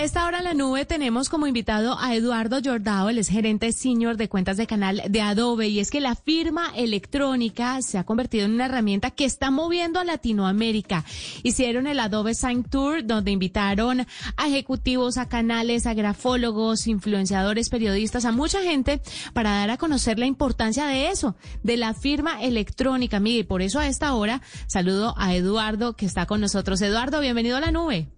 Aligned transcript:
A 0.00 0.02
esta 0.02 0.24
hora 0.24 0.38
en 0.38 0.44
la 0.44 0.54
nube 0.54 0.86
tenemos 0.86 1.28
como 1.28 1.46
invitado 1.46 1.98
a 2.00 2.14
Eduardo 2.14 2.60
Jordao, 2.64 3.10
el 3.10 3.18
es 3.18 3.28
gerente 3.28 3.70
senior 3.70 4.16
de 4.16 4.30
cuentas 4.30 4.56
de 4.56 4.66
canal 4.66 5.02
de 5.06 5.20
Adobe. 5.20 5.68
Y 5.68 5.78
es 5.78 5.90
que 5.90 6.00
la 6.00 6.14
firma 6.14 6.72
electrónica 6.74 7.82
se 7.82 7.98
ha 7.98 8.04
convertido 8.04 8.46
en 8.46 8.52
una 8.52 8.64
herramienta 8.64 9.10
que 9.10 9.26
está 9.26 9.50
moviendo 9.50 10.00
a 10.00 10.04
Latinoamérica. 10.04 11.04
Hicieron 11.42 11.86
el 11.86 12.00
Adobe 12.00 12.32
Sign 12.32 12.64
Tour, 12.64 13.04
donde 13.04 13.30
invitaron 13.30 14.06
a 14.38 14.48
ejecutivos, 14.48 15.18
a 15.18 15.28
canales, 15.28 15.86
a 15.86 15.92
grafólogos, 15.92 16.86
influenciadores, 16.86 17.68
periodistas, 17.68 18.24
a 18.24 18.32
mucha 18.32 18.62
gente 18.62 19.02
para 19.34 19.50
dar 19.50 19.68
a 19.68 19.76
conocer 19.76 20.18
la 20.18 20.24
importancia 20.24 20.86
de 20.86 21.10
eso, 21.10 21.36
de 21.62 21.76
la 21.76 21.92
firma 21.92 22.40
electrónica. 22.40 23.20
Mire, 23.20 23.44
por 23.44 23.60
eso 23.60 23.78
a 23.78 23.86
esta 23.86 24.14
hora 24.14 24.40
saludo 24.66 25.12
a 25.18 25.34
Eduardo 25.34 25.94
que 25.94 26.06
está 26.06 26.24
con 26.24 26.40
nosotros. 26.40 26.80
Eduardo, 26.80 27.20
bienvenido 27.20 27.58
a 27.58 27.60
la 27.60 27.70
nube. 27.70 28.08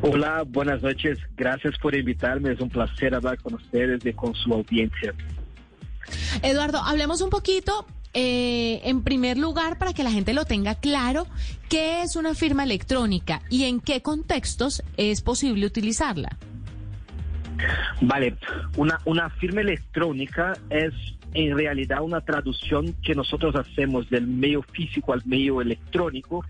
Hola, 0.00 0.44
buenas 0.46 0.82
noches. 0.82 1.18
Gracias 1.36 1.78
por 1.78 1.94
invitarme. 1.94 2.52
Es 2.52 2.60
un 2.60 2.68
placer 2.68 3.14
hablar 3.14 3.38
con 3.38 3.54
ustedes 3.54 4.04
y 4.04 4.12
con 4.12 4.34
su 4.34 4.52
audiencia. 4.52 5.14
Eduardo, 6.42 6.78
hablemos 6.78 7.20
un 7.20 7.30
poquito, 7.30 7.86
eh, 8.14 8.80
en 8.84 9.02
primer 9.02 9.38
lugar, 9.38 9.78
para 9.78 9.92
que 9.92 10.02
la 10.02 10.10
gente 10.10 10.34
lo 10.34 10.44
tenga 10.44 10.74
claro, 10.74 11.26
¿qué 11.68 12.02
es 12.02 12.16
una 12.16 12.34
firma 12.34 12.64
electrónica 12.64 13.42
y 13.48 13.64
en 13.64 13.80
qué 13.80 14.02
contextos 14.02 14.82
es 14.96 15.22
posible 15.22 15.66
utilizarla? 15.66 16.36
Vale, 18.00 18.36
una, 18.76 18.98
una 19.04 19.30
firma 19.30 19.60
electrónica 19.60 20.54
es 20.70 20.92
en 21.34 21.56
realidad 21.56 22.02
una 22.02 22.20
traducción 22.20 22.94
que 23.02 23.14
nosotros 23.14 23.54
hacemos 23.56 24.08
del 24.10 24.26
medio 24.26 24.62
físico 24.62 25.12
al 25.12 25.22
medio 25.24 25.60
electrónico 25.60 26.44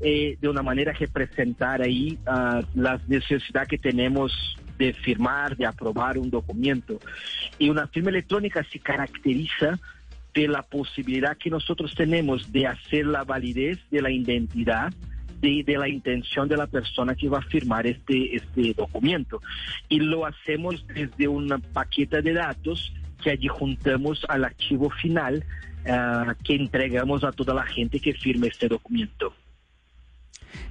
eh, 0.00 0.36
de 0.40 0.48
una 0.48 0.62
manera 0.62 0.92
que 0.92 1.06
presentar 1.06 1.80
ahí 1.80 2.18
uh, 2.26 2.60
la 2.74 3.00
necesidad 3.06 3.66
que 3.66 3.78
tenemos 3.78 4.32
de 4.76 4.92
firmar, 4.92 5.56
de 5.56 5.66
aprobar 5.66 6.18
un 6.18 6.30
documento. 6.30 6.98
Y 7.58 7.70
una 7.70 7.86
firma 7.86 8.10
electrónica 8.10 8.64
se 8.64 8.80
caracteriza 8.80 9.78
de 10.34 10.48
la 10.48 10.62
posibilidad 10.62 11.36
que 11.36 11.48
nosotros 11.48 11.94
tenemos 11.94 12.50
de 12.50 12.66
hacer 12.66 13.06
la 13.06 13.22
validez 13.22 13.78
de 13.90 14.02
la 14.02 14.10
identidad 14.10 14.92
de, 15.40 15.62
de, 15.64 15.78
la 15.78 15.88
intención 15.88 16.48
de 16.48 16.56
la 16.56 16.66
persona 16.66 17.14
que 17.14 17.28
va 17.28 17.38
a 17.38 17.42
firmar 17.42 17.86
este, 17.86 18.34
este 18.34 18.74
documento. 18.74 19.40
Y 19.88 20.00
lo 20.00 20.26
hacemos 20.26 20.84
desde 20.88 21.28
una 21.28 21.58
paquete 21.58 22.20
de 22.20 22.32
datos 22.32 22.92
que 23.24 23.30
allí 23.30 23.48
juntamos 23.48 24.24
al 24.28 24.44
archivo 24.44 24.90
final 24.90 25.44
uh, 25.86 26.34
que 26.44 26.54
entregamos 26.54 27.24
a 27.24 27.32
toda 27.32 27.54
la 27.54 27.64
gente 27.64 27.98
que 27.98 28.12
firme 28.12 28.48
este 28.48 28.68
documento. 28.68 29.34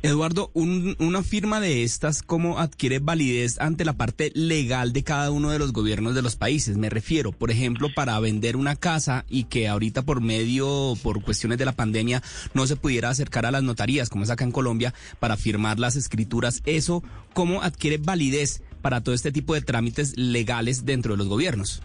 Eduardo, 0.01 0.51
un, 0.53 0.95
una 0.99 1.23
firma 1.23 1.59
de 1.59 1.83
estas, 1.83 2.21
¿cómo 2.21 2.59
adquiere 2.59 2.99
validez 2.99 3.59
ante 3.59 3.85
la 3.85 3.93
parte 3.93 4.31
legal 4.35 4.93
de 4.93 5.03
cada 5.03 5.31
uno 5.31 5.49
de 5.49 5.59
los 5.59 5.73
gobiernos 5.73 6.15
de 6.15 6.21
los 6.21 6.35
países? 6.35 6.77
Me 6.77 6.89
refiero, 6.89 7.31
por 7.31 7.51
ejemplo, 7.51 7.89
para 7.93 8.19
vender 8.19 8.55
una 8.55 8.75
casa 8.75 9.25
y 9.29 9.45
que 9.45 9.67
ahorita 9.67 10.03
por 10.03 10.21
medio, 10.21 10.93
por 11.03 11.21
cuestiones 11.21 11.57
de 11.57 11.65
la 11.65 11.73
pandemia, 11.73 12.21
no 12.53 12.67
se 12.67 12.75
pudiera 12.75 13.09
acercar 13.09 13.45
a 13.45 13.51
las 13.51 13.63
notarías, 13.63 14.09
como 14.09 14.23
es 14.23 14.29
acá 14.29 14.43
en 14.43 14.51
Colombia, 14.51 14.93
para 15.19 15.37
firmar 15.37 15.79
las 15.79 15.95
escrituras. 15.95 16.61
¿Eso 16.65 17.03
cómo 17.33 17.61
adquiere 17.61 17.97
validez 17.97 18.61
para 18.81 19.01
todo 19.01 19.15
este 19.15 19.31
tipo 19.31 19.53
de 19.53 19.61
trámites 19.61 20.17
legales 20.17 20.85
dentro 20.85 21.13
de 21.13 21.17
los 21.17 21.27
gobiernos? 21.27 21.81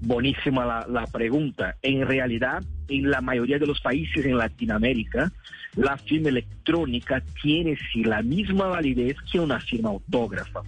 Buenísima 0.00 0.84
la, 0.88 1.06
pregunta. 1.06 1.76
En 1.82 2.06
realidad, 2.06 2.62
en 2.88 3.10
la 3.10 3.20
mayoría 3.20 3.58
de 3.58 3.66
los 3.66 3.80
países 3.80 4.24
en 4.24 4.38
Latinoamérica, 4.38 5.30
la 5.74 5.96
firma 5.98 6.30
electrónica 6.30 7.22
tiene 7.42 7.76
sí 7.92 8.02
la 8.02 8.22
misma 8.22 8.66
validez 8.68 9.16
que 9.30 9.38
una 9.38 9.60
firma 9.60 9.90
autógrafa. 9.90 10.62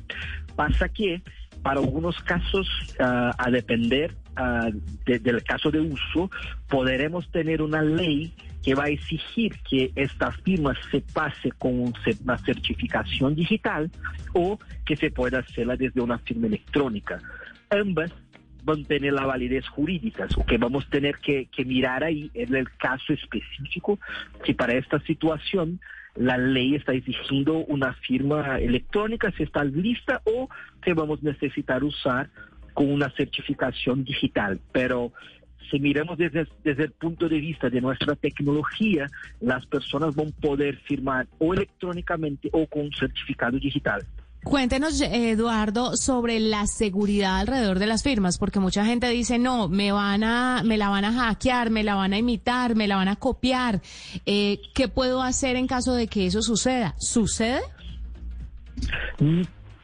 Pasa 0.54 0.88
que 0.88 1.22
para 1.62 1.80
algunos 1.80 2.20
casos, 2.22 2.68
uh, 3.00 3.30
a 3.36 3.50
depender 3.50 4.14
de, 5.04 5.18
del 5.18 5.42
caso 5.42 5.70
de 5.70 5.80
uso, 5.80 6.30
podremos 6.68 7.28
tener 7.30 7.60
una 7.60 7.82
ley 7.82 8.32
que 8.62 8.74
va 8.74 8.84
a 8.84 8.88
exigir 8.88 9.58
que 9.68 9.90
esta 9.94 10.30
firma 10.30 10.74
se 10.90 11.00
pase 11.00 11.50
con 11.52 11.92
una 12.24 12.38
certificación 12.38 13.34
digital 13.34 13.90
o 14.34 14.58
que 14.84 14.96
se 14.96 15.10
pueda 15.10 15.40
hacerla 15.40 15.76
desde 15.76 16.00
una 16.00 16.18
firma 16.18 16.46
electrónica. 16.46 17.18
Ambas 17.70 18.12
van 18.64 18.82
a 18.82 18.88
tener 18.88 19.12
la 19.12 19.26
validez 19.26 19.66
jurídica. 19.68 20.26
Lo 20.36 20.44
que 20.44 20.58
vamos 20.58 20.86
a 20.86 20.90
tener 20.90 21.18
que, 21.18 21.48
mirar 21.64 22.04
ahí 22.04 22.30
es 22.34 22.50
el 22.50 22.70
caso 22.76 23.12
específico, 23.12 23.98
que 24.44 24.54
para 24.54 24.74
esta 24.74 25.00
situación 25.00 25.80
la 26.14 26.36
ley 26.36 26.74
está 26.74 26.92
exigiendo 26.92 27.58
una 27.66 27.92
firma 27.94 28.58
electrónica, 28.58 29.32
si 29.36 29.44
está 29.44 29.64
lista, 29.64 30.20
o 30.24 30.48
que 30.82 30.94
vamos 30.94 31.20
a 31.22 31.26
necesitar 31.26 31.84
usar 31.84 32.28
con 32.74 32.90
una 32.90 33.10
certificación 33.10 34.04
digital. 34.04 34.60
Pero 34.72 35.12
si 35.70 35.78
miramos 35.78 36.18
desde 36.18 36.46
el 36.64 36.92
punto 36.92 37.28
de 37.28 37.40
vista 37.40 37.68
de 37.68 37.80
nuestra 37.80 38.14
tecnología, 38.16 39.06
las 39.40 39.66
personas 39.66 40.14
van 40.14 40.28
a 40.28 40.40
poder 40.40 40.76
firmar 40.78 41.26
o 41.38 41.54
electrónicamente 41.54 42.48
o 42.52 42.66
con 42.66 42.86
un 42.86 42.92
certificado 42.92 43.58
digital. 43.58 44.04
Cuéntenos, 44.44 45.00
Eduardo, 45.00 45.96
sobre 45.96 46.40
la 46.40 46.66
seguridad 46.66 47.40
alrededor 47.40 47.78
de 47.78 47.86
las 47.86 48.02
firmas, 48.02 48.38
porque 48.38 48.60
mucha 48.60 48.84
gente 48.84 49.08
dice, 49.08 49.38
no, 49.38 49.68
me 49.68 49.92
van 49.92 50.24
a, 50.24 50.62
me 50.64 50.78
la 50.78 50.88
van 50.88 51.04
a 51.04 51.12
hackear, 51.12 51.70
me 51.70 51.82
la 51.82 51.96
van 51.96 52.12
a 52.12 52.18
imitar, 52.18 52.74
me 52.74 52.86
la 52.88 52.96
van 52.96 53.08
a 53.08 53.16
copiar. 53.16 53.80
Eh, 54.26 54.60
¿Qué 54.74 54.88
puedo 54.88 55.22
hacer 55.22 55.56
en 55.56 55.66
caso 55.66 55.94
de 55.94 56.06
que 56.06 56.26
eso 56.26 56.40
suceda? 56.40 56.94
¿Sucede? 56.98 57.60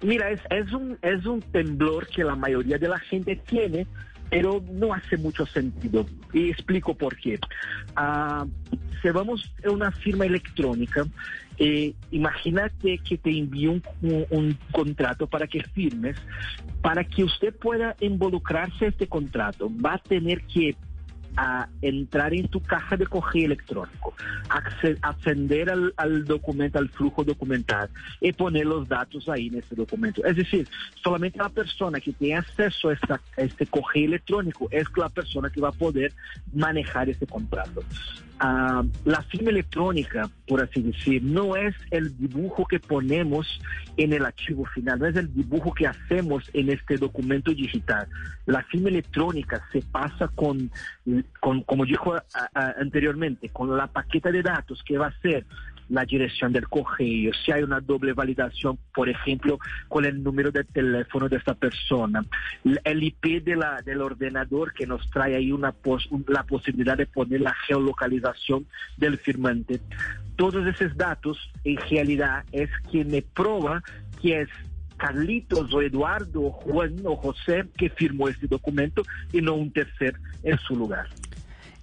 Mira, 0.00 0.30
es, 0.30 0.40
es, 0.50 0.72
un, 0.72 0.98
es 1.02 1.26
un 1.26 1.42
temblor 1.42 2.06
que 2.06 2.24
la 2.24 2.36
mayoría 2.36 2.78
de 2.78 2.88
la 2.88 2.98
gente 2.98 3.36
tiene, 3.36 3.86
pero 4.30 4.62
no 4.72 4.92
hace 4.92 5.16
mucho 5.16 5.46
sentido. 5.46 6.06
Y 6.32 6.50
explico 6.50 6.94
por 6.94 7.16
qué. 7.16 7.38
Uh, 7.96 8.48
si 9.02 9.10
vamos 9.10 9.52
a 9.64 9.70
una 9.70 9.90
firma 9.92 10.24
electrónica, 10.24 11.06
eh, 11.58 11.94
imagínate 12.10 12.98
que 12.98 13.16
te 13.18 13.30
envío 13.30 13.80
un, 14.02 14.58
contrato 14.72 15.26
para 15.26 15.46
que 15.46 15.62
firmes. 15.62 16.16
Para 16.80 17.04
que 17.04 17.24
usted 17.24 17.54
pueda 17.54 17.96
involucrarse 18.00 18.86
en 18.86 18.90
este 18.90 19.06
contrato, 19.06 19.70
va 19.84 19.94
a 19.94 19.98
tener 19.98 20.42
que 20.42 20.76
a 21.36 21.68
entrar 21.82 22.34
en 22.34 22.48
tu 22.48 22.60
caja 22.60 22.96
de 22.96 23.06
correo 23.06 23.46
electrónico, 23.46 24.14
ascender 25.02 25.70
al, 25.70 25.92
al, 25.96 26.24
documento, 26.24 26.78
al 26.78 26.88
flujo 26.88 27.24
documental 27.24 27.88
y 28.20 28.32
poner 28.32 28.66
los 28.66 28.88
datos 28.88 29.28
ahí 29.28 29.48
en 29.48 29.58
ese 29.58 29.74
documento. 29.74 30.24
Es 30.24 30.36
decir, 30.36 30.68
solamente 31.02 31.38
la 31.38 31.48
persona 31.48 32.00
que 32.00 32.12
tiene 32.12 32.36
acceso 32.36 32.90
a, 32.90 33.14
a 33.14 33.20
este 33.36 33.66
correo 33.66 34.06
electrónico 34.06 34.68
es 34.70 34.86
la 34.96 35.08
persona 35.08 35.50
que 35.50 35.60
va 35.60 35.68
a 35.68 35.72
poder 35.72 36.12
manejar 36.52 37.08
ese 37.08 37.26
contrato. 37.26 37.82
Uh, 38.44 38.86
la 39.06 39.22
firma 39.22 39.48
electrónica, 39.48 40.28
por 40.46 40.62
así 40.62 40.82
decir, 40.82 41.22
no 41.22 41.56
es 41.56 41.74
el 41.90 42.14
dibujo 42.18 42.66
que 42.66 42.78
ponemos 42.78 43.58
en 43.96 44.12
el 44.12 44.22
archivo 44.22 44.66
final, 44.66 44.98
no 44.98 45.06
es 45.06 45.16
el 45.16 45.32
dibujo 45.32 45.72
que 45.72 45.86
hacemos 45.86 46.50
en 46.52 46.68
este 46.68 46.98
documento 46.98 47.52
digital. 47.54 48.06
La 48.44 48.62
firma 48.64 48.90
electrónica 48.90 49.66
se 49.72 49.80
pasa 49.80 50.28
con, 50.28 50.70
como 51.40 51.86
dijo 51.86 52.16
anteriormente, 52.52 53.48
con 53.48 53.74
la 53.74 53.86
paqueta 53.86 54.30
de 54.30 54.42
datos 54.42 54.82
que 54.84 54.98
va 54.98 55.06
a 55.06 55.20
ser 55.22 55.46
la 55.88 56.04
dirección 56.04 56.52
del 56.52 56.68
correo, 56.68 57.32
si 57.44 57.52
hay 57.52 57.62
una 57.62 57.80
doble 57.80 58.12
validación, 58.12 58.78
por 58.94 59.08
ejemplo, 59.08 59.58
con 59.88 60.04
el 60.04 60.22
número 60.22 60.50
de 60.50 60.64
teléfono 60.64 61.28
de 61.28 61.36
esta 61.36 61.54
persona, 61.54 62.24
el 62.84 63.02
IP 63.02 63.42
de 63.44 63.56
la, 63.56 63.82
del 63.82 64.00
ordenador 64.00 64.72
que 64.72 64.86
nos 64.86 65.08
trae 65.10 65.36
ahí 65.36 65.52
una 65.52 65.74
la 66.28 66.42
posibilidad 66.44 66.96
de 66.96 67.06
poner 67.06 67.40
la 67.40 67.54
geolocalización 67.66 68.66
del 68.96 69.18
firmante. 69.18 69.80
Todos 70.36 70.66
esos 70.66 70.96
datos, 70.96 71.38
en 71.64 71.76
realidad, 71.76 72.44
es 72.52 72.70
quien 72.90 73.10
me 73.10 73.22
prueba 73.22 73.82
que 74.20 74.42
es 74.42 74.48
Carlitos 74.96 75.72
o 75.72 75.82
Eduardo 75.82 76.42
o 76.42 76.50
Juan 76.50 76.96
o 77.04 77.16
José 77.16 77.64
que 77.76 77.90
firmó 77.90 78.28
este 78.28 78.46
documento 78.46 79.02
y 79.32 79.40
no 79.40 79.54
un 79.54 79.72
tercer 79.72 80.14
en 80.42 80.58
su 80.58 80.76
lugar. 80.76 81.08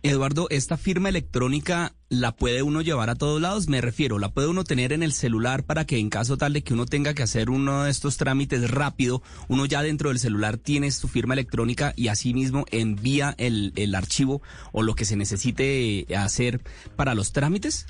Eduardo, 0.04 0.48
esta 0.50 0.78
firma 0.78 1.10
electrónica 1.10 1.94
la 2.12 2.34
puede 2.34 2.62
uno 2.62 2.82
llevar 2.82 3.10
a 3.10 3.16
todos 3.16 3.42
lados, 3.42 3.70
me 3.70 3.80
refiero, 3.80 4.20
la 4.20 4.34
puede 4.34 4.50
uno 4.50 4.66
tener 4.66 4.92
en 4.92 5.02
el 5.02 5.14
celular 5.14 5.64
para 5.64 5.86
que 5.86 5.98
en 5.98 6.10
caso 6.10 6.38
tal 6.38 6.52
de 6.52 6.62
que 6.62 6.74
uno 6.74 6.86
tenga 6.86 7.14
que 7.14 7.24
hacer 7.24 7.50
uno 7.50 7.86
de 7.86 7.90
estos 7.90 8.18
trámites 8.18 8.70
rápido, 8.70 9.24
uno 9.48 9.66
ya 9.66 9.82
dentro 9.82 10.10
del 10.10 10.20
celular 10.20 10.58
tiene 10.58 10.92
su 10.92 11.08
firma 11.08 11.36
electrónica 11.36 11.94
y 11.96 12.10
así 12.10 12.34
mismo 12.34 12.66
envía 12.70 13.34
el, 13.38 13.72
el 13.78 13.96
archivo 13.96 14.42
o 14.74 14.84
lo 14.84 14.94
que 14.94 15.06
se 15.06 15.16
necesite 15.16 16.06
hacer 16.14 16.60
para 16.98 17.16
los 17.16 17.32
trámites. 17.32 17.88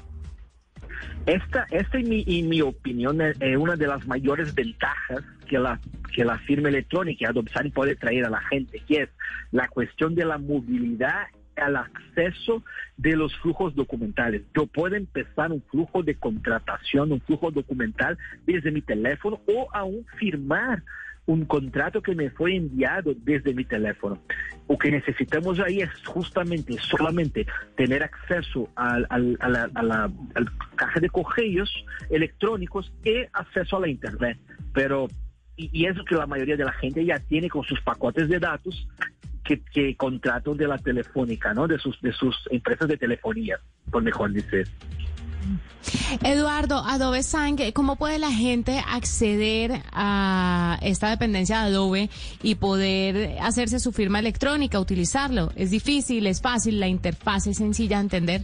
Esta, 1.26 1.66
esta 1.72 1.98
en, 1.98 2.10
mi, 2.10 2.24
en 2.28 2.48
mi 2.48 2.62
opinión, 2.62 3.22
es 3.22 3.58
una 3.58 3.76
de 3.76 3.88
las 3.88 4.06
mayores 4.06 4.54
ventajas 4.54 5.24
que 5.48 5.58
la, 5.58 5.80
que 6.14 6.24
la 6.24 6.38
firma 6.40 6.70
electrónica 6.70 7.30
Adopsani 7.30 7.72
puede 7.72 7.96
traer 7.96 8.26
a 8.26 8.30
la 8.30 8.42
gente, 8.42 8.84
que 8.88 9.04
es 9.04 9.10
la 9.52 9.68
cuestión 9.68 10.14
de 10.14 10.26
la 10.26 10.38
movilidad 10.38 11.26
al 11.62 11.76
acceso 11.78 12.64
de 12.98 13.16
los 13.16 13.36
flujos 13.38 13.76
documentales. 13.76 14.44
Yo 14.56 14.68
puedo 14.68 14.96
empezar 14.96 15.52
un 15.52 15.62
flujo 15.64 16.04
de 16.04 16.16
contratación, 16.16 17.12
un 17.12 17.22
flujo 17.22 17.52
documental 17.52 18.18
desde 18.46 18.72
mi 18.72 18.82
teléfono 18.82 19.40
o 19.48 19.68
aún 19.74 20.06
firmar 20.18 20.84
un 21.26 21.46
contrato 21.46 22.02
que 22.02 22.16
me 22.16 22.30
fue 22.32 22.56
enviado 22.56 23.14
desde 23.16 23.54
mi 23.54 23.64
teléfono. 23.64 24.22
Lo 24.68 24.78
que 24.78 24.92
necesitamos 24.92 25.60
ahí 25.60 25.82
es 25.82 25.90
justamente, 26.06 26.74
solamente 26.80 27.46
tener 27.76 28.04
acceso 28.04 28.70
al, 28.76 29.06
al, 29.10 29.38
a, 29.40 29.50
la, 29.50 29.70
a 29.76 29.84
la 29.84 30.04
al 30.36 30.50
caja 30.76 31.00
de 31.00 31.10
correos 31.10 31.72
electrónicos 32.10 32.92
y 33.04 33.24
acceso 33.34 33.78
a 33.78 33.82
la 33.82 33.88
Internet. 33.90 34.38
Pero, 34.74 35.08
y, 35.56 35.70
y 35.74 35.86
es 35.86 35.96
lo 35.96 36.06
que 36.06 36.16
la 36.16 36.26
mayoría 36.26 36.58
de 36.58 36.66
la 36.66 36.74
gente 36.74 37.06
ya 37.06 37.20
tiene 37.20 37.50
con 37.50 37.64
sus 37.64 37.80
pacotes 37.82 38.28
de 38.28 38.40
datos 38.40 38.88
que, 39.52 39.62
que 39.72 39.96
contratan 39.98 40.58
de 40.58 40.68
la 40.68 40.78
telefónica, 40.78 41.54
¿no? 41.54 41.68
De 41.68 41.78
sus, 41.78 42.00
de 42.02 42.14
sus 42.14 42.36
empresas 42.52 42.88
de 42.88 42.98
telefonía, 42.98 43.60
por 43.92 44.04
mejor 44.04 44.32
decir. 44.32 44.68
Eduardo, 46.24 46.84
Adobe 46.86 47.24
Sign, 47.24 47.58
¿cómo 47.74 47.96
puede 47.96 48.20
la 48.20 48.32
gente 48.32 48.82
acceder 48.88 49.82
a 49.92 50.78
esta 50.82 51.10
dependencia 51.10 51.62
de 51.62 51.68
Adobe 51.68 52.10
y 52.44 52.56
poder 52.56 53.38
hacerse 53.42 53.80
su 53.80 53.92
firma 53.92 54.20
electrónica, 54.20 54.80
utilizarlo? 54.80 55.52
¿Es 55.56 55.72
difícil, 55.72 56.28
es 56.28 56.42
fácil, 56.42 56.80
la 56.80 56.88
interfaz 56.88 57.48
es 57.48 57.58
sencilla 57.58 57.98
de 57.98 58.04
entender? 58.04 58.44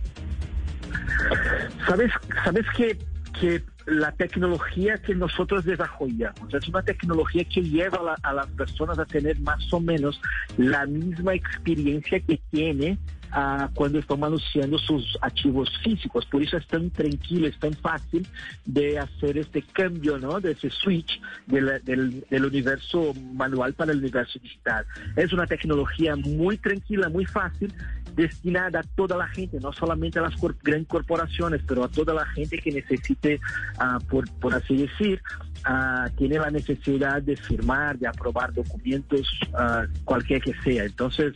¿Sabes, 1.87 2.11
sabes 2.43 2.65
que, 2.75 2.97
que 3.39 3.63
la 3.87 4.11
tecnología 4.11 4.97
que 4.97 5.15
nosotros 5.15 5.63
desarrollamos 5.63 6.53
es 6.53 6.67
una 6.67 6.81
tecnología 6.81 7.45
que 7.45 7.61
lleva 7.61 7.99
a, 7.99 8.03
la, 8.03 8.17
a 8.21 8.33
las 8.33 8.47
personas 8.47 8.99
a 8.99 9.05
tener 9.05 9.39
más 9.39 9.71
o 9.71 9.79
menos 9.79 10.19
la 10.57 10.85
misma 10.85 11.33
experiencia 11.33 12.19
que 12.19 12.39
tiene 12.51 12.97
uh, 13.35 13.67
cuando 13.73 13.99
están 13.99 14.23
anunciando 14.23 14.77
sus 14.77 15.17
archivos 15.21 15.69
físicos. 15.83 16.25
Por 16.25 16.41
eso 16.43 16.57
es 16.57 16.67
tan 16.67 16.89
tranquilo, 16.89 17.47
es 17.47 17.57
tan 17.59 17.73
fácil 17.73 18.27
de 18.65 18.99
hacer 18.99 19.37
este 19.37 19.61
cambio, 19.61 20.17
¿no? 20.17 20.39
De 20.39 20.51
ese 20.51 20.69
switch 20.69 21.19
del, 21.45 21.81
del, 21.83 22.45
universo 22.45 23.13
manual 23.33 23.73
para 23.73 23.91
el 23.91 23.99
universo 23.99 24.39
digital. 24.39 24.85
Es 25.15 25.33
una 25.33 25.45
tecnología 25.45 26.15
muy 26.15 26.57
tranquila, 26.57 27.09
muy 27.09 27.25
fácil 27.25 27.73
destinada 28.15 28.79
a 28.79 28.83
toda 28.83 29.15
la 29.15 29.27
gente, 29.27 29.59
no 29.59 29.71
solamente 29.71 30.17
a 30.17 30.23
las 30.23 30.35
cor 30.35 30.55
grandes 30.63 30.87
corporaciones, 30.87 31.61
pero 31.67 31.83
a 31.83 31.87
toda 31.87 32.13
la 32.13 32.25
gente 32.25 32.57
que 32.57 32.71
necesite, 32.71 33.39
uh, 33.79 34.03
por, 34.05 34.29
por, 34.39 34.55
así 34.55 34.75
decir, 34.75 35.21
uh, 35.69 36.09
tiene 36.17 36.39
la 36.39 36.49
necesidad 36.49 37.21
de 37.21 37.37
firmar, 37.37 37.97
de 37.99 38.07
aprobar 38.07 38.51
documentos, 38.53 39.31
uh, 39.53 39.87
cualquier 40.03 40.41
que 40.41 40.53
sea. 40.63 40.85
Entonces, 40.85 41.35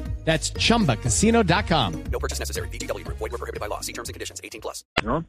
That's 0.23 0.53
chumbacasino.com. 0.53 2.03
No 2.11 2.19
purchase 2.19 2.39
necessary. 2.39 2.69
BGW. 2.69 3.05
Void 3.07 3.19
were 3.19 3.37
prohibited 3.37 3.59
by 3.59 3.67
law. 3.67 3.81
See 3.81 3.93
terms 3.93 4.07
and 4.07 4.13
conditions 4.13 4.39
18 4.41 4.61
plus. 4.61 4.85
¿No? 5.03 5.25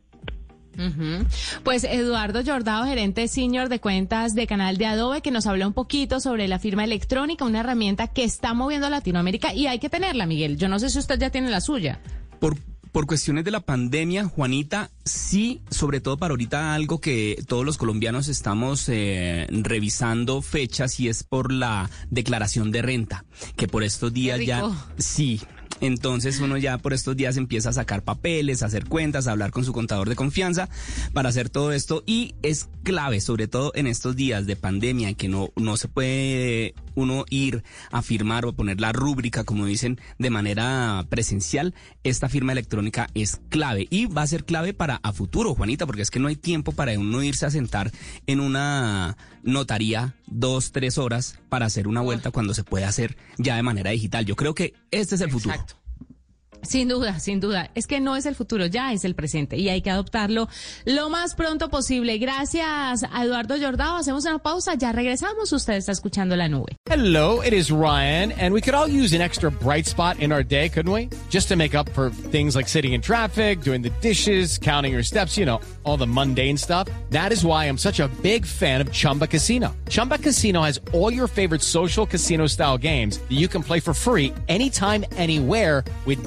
Uh 0.78 0.80
-huh. 0.80 1.26
Pues 1.64 1.84
Eduardo 1.84 2.42
Jordao, 2.44 2.84
gerente 2.84 3.28
senior 3.28 3.68
de 3.68 3.78
cuentas 3.78 4.34
de 4.34 4.46
canal 4.46 4.78
de 4.78 4.86
Adobe, 4.86 5.20
que 5.20 5.30
nos 5.30 5.46
habla 5.46 5.66
un 5.66 5.74
poquito 5.74 6.18
sobre 6.18 6.48
la 6.48 6.58
firma 6.58 6.84
electrónica, 6.84 7.44
una 7.44 7.60
herramienta 7.60 8.08
que 8.08 8.24
está 8.24 8.54
moviendo 8.54 8.86
a 8.86 8.90
Latinoamérica 8.90 9.52
y 9.52 9.66
hay 9.66 9.78
que 9.78 9.90
tenerla, 9.90 10.24
Miguel. 10.24 10.56
Yo 10.56 10.68
no 10.68 10.78
sé 10.78 10.88
si 10.88 10.98
usted 10.98 11.18
ya 11.18 11.28
tiene 11.28 11.50
la 11.50 11.60
suya. 11.60 12.00
Por 12.40 12.56
por 12.92 13.06
cuestiones 13.06 13.44
de 13.44 13.50
la 13.50 13.60
pandemia, 13.60 14.26
Juanita, 14.26 14.90
sí, 15.04 15.62
sobre 15.70 16.00
todo 16.00 16.18
para 16.18 16.32
ahorita 16.32 16.74
algo 16.74 17.00
que 17.00 17.42
todos 17.48 17.64
los 17.64 17.78
colombianos 17.78 18.28
estamos 18.28 18.88
eh, 18.88 19.46
revisando 19.50 20.42
fechas 20.42 21.00
y 21.00 21.08
es 21.08 21.24
por 21.24 21.52
la 21.52 21.90
declaración 22.10 22.70
de 22.70 22.82
renta, 22.82 23.24
que 23.56 23.66
por 23.66 23.82
estos 23.82 24.12
días 24.12 24.40
ya 24.44 24.70
sí. 24.98 25.40
Entonces 25.80 26.38
uno 26.38 26.58
ya 26.58 26.78
por 26.78 26.92
estos 26.92 27.16
días 27.16 27.36
empieza 27.36 27.70
a 27.70 27.72
sacar 27.72 28.04
papeles, 28.04 28.62
a 28.62 28.66
hacer 28.66 28.84
cuentas, 28.84 29.26
a 29.26 29.32
hablar 29.32 29.50
con 29.50 29.64
su 29.64 29.72
contador 29.72 30.08
de 30.08 30.14
confianza 30.14 30.68
para 31.12 31.30
hacer 31.30 31.48
todo 31.48 31.72
esto 31.72 32.04
y 32.06 32.36
es 32.42 32.68
clave, 32.84 33.20
sobre 33.20 33.48
todo 33.48 33.72
en 33.74 33.88
estos 33.88 34.14
días 34.14 34.46
de 34.46 34.54
pandemia 34.54 35.14
que 35.14 35.28
no, 35.28 35.50
no 35.56 35.76
se 35.76 35.88
puede 35.88 36.74
uno 36.94 37.24
ir 37.30 37.62
a 37.90 38.02
firmar 38.02 38.44
o 38.44 38.50
a 38.50 38.52
poner 38.52 38.80
la 38.80 38.92
rúbrica, 38.92 39.44
como 39.44 39.66
dicen, 39.66 40.00
de 40.18 40.30
manera 40.30 41.04
presencial, 41.08 41.74
esta 42.02 42.28
firma 42.28 42.52
electrónica 42.52 43.08
es 43.14 43.40
clave 43.48 43.86
y 43.90 44.06
va 44.06 44.22
a 44.22 44.26
ser 44.26 44.44
clave 44.44 44.74
para 44.74 45.00
a 45.02 45.12
futuro, 45.12 45.54
Juanita, 45.54 45.86
porque 45.86 46.02
es 46.02 46.10
que 46.10 46.20
no 46.20 46.28
hay 46.28 46.36
tiempo 46.36 46.72
para 46.72 46.98
uno 46.98 47.22
irse 47.22 47.46
a 47.46 47.50
sentar 47.50 47.90
en 48.26 48.40
una 48.40 49.16
notaría 49.42 50.14
dos, 50.26 50.72
tres 50.72 50.98
horas 50.98 51.38
para 51.48 51.66
hacer 51.66 51.88
una 51.88 52.00
vuelta 52.00 52.30
cuando 52.30 52.54
se 52.54 52.64
puede 52.64 52.84
hacer 52.84 53.16
ya 53.38 53.56
de 53.56 53.62
manera 53.62 53.90
digital. 53.90 54.24
Yo 54.24 54.36
creo 54.36 54.54
que 54.54 54.74
este 54.90 55.14
es 55.14 55.20
el 55.20 55.30
futuro. 55.30 55.54
Sin 56.62 56.88
duda, 56.88 57.18
sin 57.18 57.40
duda. 57.40 57.70
Es 57.74 57.86
que 57.86 58.00
no 58.00 58.16
es 58.16 58.26
el 58.26 58.34
futuro, 58.34 58.66
ya 58.66 58.92
es 58.92 59.04
el 59.04 59.14
presente 59.14 59.56
y 59.56 59.68
hay 59.68 59.82
que 59.82 59.90
adoptarlo 59.90 60.48
lo 60.84 61.10
más 61.10 61.34
pronto 61.34 61.68
posible. 61.68 62.18
Gracias 62.18 63.04
a 63.10 63.24
Eduardo 63.24 63.56
Jordao. 63.60 63.96
Hacemos 63.96 64.24
una 64.24 64.38
pausa, 64.38 64.74
ya 64.74 64.92
regresamos. 64.92 65.52
Usted 65.52 65.74
está 65.74 65.92
escuchando 65.92 66.36
la 66.36 66.48
nube. 66.48 66.76
Hello, 66.88 67.42
it 67.42 67.52
is 67.52 67.70
Ryan, 67.70 68.32
and 68.32 68.54
we 68.54 68.60
could 68.60 68.74
all 68.74 68.88
use 68.88 69.14
an 69.14 69.20
extra 69.20 69.50
bright 69.50 69.86
spot 69.86 70.18
in 70.20 70.32
our 70.32 70.44
day, 70.44 70.68
couldn't 70.68 70.92
we? 70.92 71.08
Just 71.30 71.48
to 71.48 71.56
make 71.56 71.74
up 71.74 71.88
for 71.90 72.10
things 72.30 72.54
like 72.54 72.68
sitting 72.68 72.92
in 72.92 73.00
traffic, 73.00 73.62
doing 73.62 73.82
the 73.82 73.90
dishes, 74.00 74.58
counting 74.58 74.92
your 74.92 75.02
steps, 75.02 75.36
you 75.36 75.44
know, 75.44 75.60
all 75.84 75.96
the 75.96 76.06
mundane 76.06 76.56
stuff. 76.56 76.88
That 77.10 77.32
is 77.32 77.44
why 77.44 77.66
I'm 77.66 77.78
such 77.78 78.00
a 78.00 78.08
big 78.22 78.46
fan 78.46 78.80
of 78.80 78.92
Chumba 78.92 79.26
Casino. 79.26 79.74
Chumba 79.88 80.18
Casino 80.18 80.62
has 80.62 80.80
all 80.92 81.12
your 81.12 81.28
favorite 81.28 81.62
social 81.62 82.06
casino 82.06 82.46
style 82.46 82.78
games 82.78 83.18
that 83.18 83.32
you 83.32 83.48
can 83.48 83.62
play 83.62 83.80
for 83.80 83.94
free 83.94 84.32
anytime, 84.48 85.04
anywhere 85.16 85.84
with 86.04 86.26